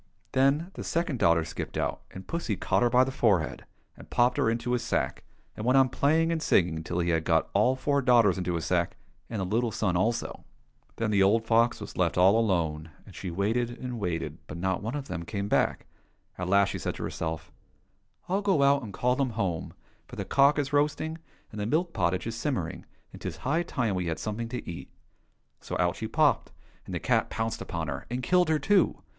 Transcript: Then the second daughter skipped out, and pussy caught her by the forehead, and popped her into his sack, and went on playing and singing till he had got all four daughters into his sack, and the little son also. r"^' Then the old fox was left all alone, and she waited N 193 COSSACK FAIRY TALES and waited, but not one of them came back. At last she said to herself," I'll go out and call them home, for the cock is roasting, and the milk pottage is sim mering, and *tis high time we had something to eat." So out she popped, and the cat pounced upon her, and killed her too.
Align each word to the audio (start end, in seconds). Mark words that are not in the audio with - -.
Then 0.31 0.71
the 0.73 0.83
second 0.83 1.19
daughter 1.19 1.45
skipped 1.45 1.77
out, 1.77 2.01
and 2.09 2.25
pussy 2.27 2.55
caught 2.55 2.81
her 2.81 2.89
by 2.89 3.03
the 3.03 3.11
forehead, 3.11 3.65
and 3.95 4.09
popped 4.09 4.37
her 4.37 4.49
into 4.49 4.71
his 4.71 4.81
sack, 4.81 5.23
and 5.55 5.63
went 5.63 5.77
on 5.77 5.89
playing 5.89 6.31
and 6.31 6.41
singing 6.41 6.83
till 6.83 6.97
he 6.97 7.11
had 7.11 7.23
got 7.23 7.51
all 7.53 7.75
four 7.75 8.01
daughters 8.01 8.39
into 8.39 8.55
his 8.55 8.65
sack, 8.65 8.97
and 9.29 9.39
the 9.39 9.45
little 9.45 9.69
son 9.69 9.95
also. 9.95 10.27
r"^' 10.31 10.43
Then 10.95 11.11
the 11.11 11.21
old 11.21 11.45
fox 11.45 11.79
was 11.79 11.97
left 11.97 12.17
all 12.17 12.39
alone, 12.39 12.89
and 13.05 13.13
she 13.13 13.29
waited 13.29 13.69
N 13.79 13.99
193 13.99 13.99
COSSACK 13.99 14.01
FAIRY 14.01 14.19
TALES 14.19 14.39
and 14.41 14.41
waited, 14.41 14.47
but 14.47 14.57
not 14.57 14.81
one 14.81 14.95
of 14.95 15.07
them 15.07 15.23
came 15.23 15.47
back. 15.47 15.85
At 16.35 16.49
last 16.49 16.69
she 16.69 16.79
said 16.79 16.95
to 16.95 17.03
herself," 17.03 17.51
I'll 18.27 18.41
go 18.41 18.63
out 18.63 18.81
and 18.81 18.91
call 18.91 19.15
them 19.15 19.37
home, 19.37 19.73
for 20.07 20.15
the 20.15 20.25
cock 20.25 20.57
is 20.57 20.73
roasting, 20.73 21.19
and 21.51 21.61
the 21.61 21.67
milk 21.67 21.93
pottage 21.93 22.25
is 22.25 22.33
sim 22.35 22.55
mering, 22.55 22.85
and 23.13 23.21
*tis 23.21 23.37
high 23.45 23.61
time 23.61 23.93
we 23.93 24.07
had 24.07 24.17
something 24.17 24.49
to 24.49 24.67
eat." 24.67 24.89
So 25.59 25.77
out 25.77 25.95
she 25.95 26.07
popped, 26.07 26.51
and 26.87 26.95
the 26.95 26.99
cat 26.99 27.29
pounced 27.29 27.61
upon 27.61 27.87
her, 27.87 28.07
and 28.09 28.23
killed 28.23 28.49
her 28.49 28.57
too. 28.57 29.03